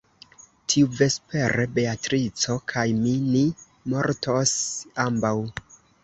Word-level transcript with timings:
Tiuvespere 0.71 1.65
Beatrico 1.75 2.55
kaj 2.73 2.85
mi 3.01 3.11
ni 3.25 3.41
mortos 3.93 4.55
ambaŭ. 5.05 5.35